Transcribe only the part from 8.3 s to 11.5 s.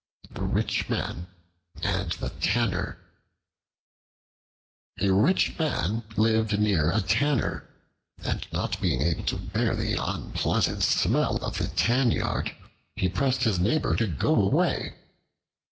not being able to bear the unpleasant smell